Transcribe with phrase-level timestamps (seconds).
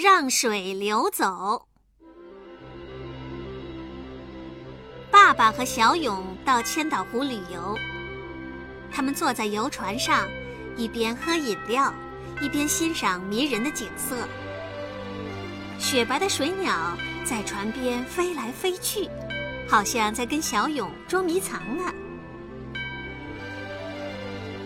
[0.00, 1.66] 让水流走。
[5.10, 7.76] 爸爸和小勇到千岛湖旅游，
[8.90, 10.26] 他们坐在游船上，
[10.74, 11.92] 一边喝饮料，
[12.40, 14.16] 一边欣赏迷人的景色。
[15.78, 19.06] 雪白的水鸟在船边飞来飞去，
[19.68, 21.92] 好像在跟小勇捉迷藏呢。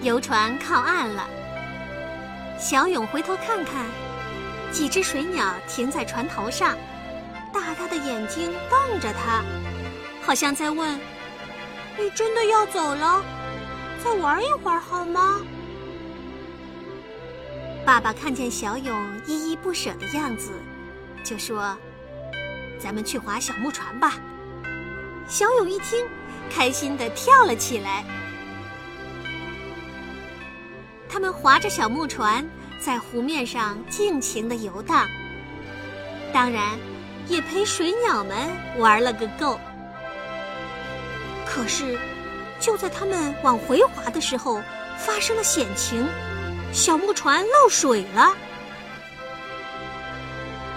[0.00, 1.28] 游船靠岸了，
[2.56, 3.84] 小勇回头看看，
[4.74, 6.76] 几只水鸟停在船头上，
[7.52, 9.44] 大大的眼睛瞪着他。
[10.20, 10.98] 好像在问
[11.96, 13.24] ：“你真的要走了？
[14.02, 15.40] 再玩一会儿好吗？”
[17.86, 20.50] 爸爸看见小勇依依不舍的样子，
[21.22, 21.78] 就说
[22.82, 24.14] ：“咱们去划小木船吧。”
[25.28, 26.04] 小勇一听，
[26.50, 28.04] 开心的跳了起来。
[31.08, 32.44] 他们划着小木船
[32.84, 35.08] 在湖面上尽情的游荡，
[36.34, 36.78] 当然，
[37.28, 38.36] 也陪水鸟们
[38.76, 39.58] 玩了个够。
[41.46, 41.98] 可是，
[42.60, 44.60] 就在他们往回划的时候，
[44.98, 46.06] 发生了险情，
[46.74, 48.34] 小木船漏水了，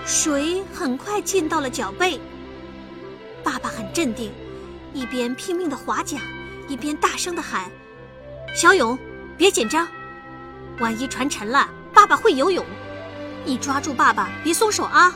[0.05, 2.22] 水很快浸到了脚背。
[3.44, 4.31] 爸爸很镇定，
[4.94, 6.22] 一边拼命的划桨，
[6.69, 7.69] 一边大声的喊
[8.55, 8.97] ：“小勇，
[9.38, 9.85] 别紧张，
[10.80, 11.67] 万一船沉了，
[11.98, 12.64] 爸爸会游泳，
[13.44, 15.12] 你抓住爸爸，别松手啊！”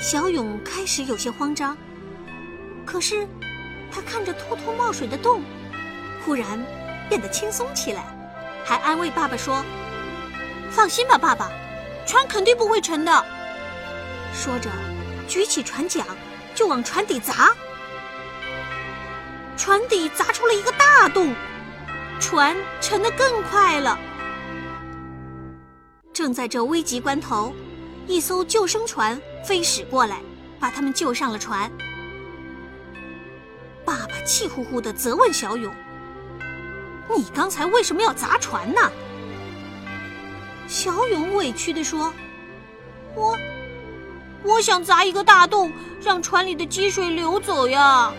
[0.00, 1.76] 小勇开始有些慌张。
[2.86, 3.26] 可是，
[3.90, 5.42] 他看着突突冒水的洞，
[6.24, 6.46] 忽然
[7.08, 8.04] 变得轻松起来，
[8.64, 9.64] 还安慰爸爸说
[10.70, 11.50] ：“放心吧，爸爸，
[12.06, 13.26] 船肯定不会沉的。”
[14.32, 14.70] 说着，
[15.26, 16.06] 举起船桨
[16.54, 17.50] 就往船底砸。
[19.56, 21.34] 船底砸出了一个大洞，
[22.20, 23.98] 船沉得更快了。
[26.12, 27.54] 正在这危急关头，
[28.06, 30.20] 一艘救生船飞驶过来，
[30.60, 31.70] 把他们救上了船。
[33.84, 35.72] 爸爸气呼呼地责问小勇
[37.16, 38.80] ：“你刚才为什么要砸船呢？”
[40.68, 42.12] 小勇委屈地说
[43.16, 43.36] ：“我，
[44.42, 45.72] 我想砸一个大洞，
[46.02, 48.12] 让船里的积水流走呀。”